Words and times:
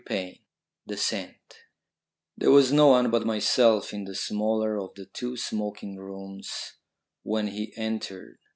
THE 0.07 0.97
SCENT 0.97 1.59
There 2.35 2.49
was 2.49 2.71
no 2.71 2.87
one 2.87 3.11
but 3.11 3.23
myself 3.23 3.93
in 3.93 4.05
the 4.05 4.15
smaller 4.15 4.75
of 4.79 4.95
the 4.95 5.05
two 5.05 5.37
smoking 5.37 5.95
rooms 5.97 6.73
when 7.21 7.49
he 7.49 7.71
entered. 7.77 8.39